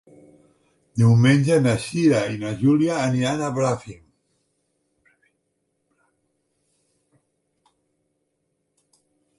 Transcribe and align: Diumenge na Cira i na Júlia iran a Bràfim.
Diumenge 1.01 1.57
na 1.65 1.73
Cira 1.83 2.21
i 2.35 2.39
na 2.43 2.53
Júlia 2.61 2.97
iran 3.17 3.43
a 3.49 3.51
Bràfim. 3.59 4.01